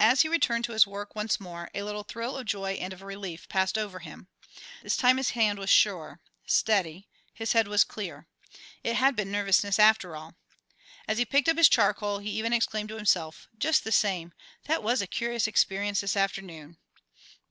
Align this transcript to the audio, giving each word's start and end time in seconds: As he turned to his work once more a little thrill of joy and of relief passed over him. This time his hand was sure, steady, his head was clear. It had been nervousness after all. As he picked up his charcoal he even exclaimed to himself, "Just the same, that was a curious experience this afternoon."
As 0.00 0.22
he 0.22 0.38
turned 0.38 0.64
to 0.64 0.72
his 0.72 0.86
work 0.86 1.14
once 1.14 1.38
more 1.38 1.68
a 1.74 1.82
little 1.82 2.04
thrill 2.04 2.38
of 2.38 2.46
joy 2.46 2.72
and 2.80 2.90
of 2.94 3.02
relief 3.02 3.46
passed 3.50 3.76
over 3.76 3.98
him. 3.98 4.28
This 4.82 4.96
time 4.96 5.18
his 5.18 5.32
hand 5.32 5.58
was 5.58 5.68
sure, 5.68 6.22
steady, 6.46 7.06
his 7.34 7.52
head 7.52 7.68
was 7.68 7.84
clear. 7.84 8.26
It 8.82 8.94
had 8.96 9.14
been 9.14 9.30
nervousness 9.30 9.78
after 9.78 10.16
all. 10.16 10.36
As 11.06 11.18
he 11.18 11.26
picked 11.26 11.50
up 11.50 11.58
his 11.58 11.68
charcoal 11.68 12.20
he 12.20 12.30
even 12.30 12.54
exclaimed 12.54 12.88
to 12.88 12.96
himself, 12.96 13.46
"Just 13.58 13.84
the 13.84 13.92
same, 13.92 14.32
that 14.68 14.82
was 14.82 15.02
a 15.02 15.06
curious 15.06 15.46
experience 15.46 16.00
this 16.00 16.16
afternoon." 16.16 16.78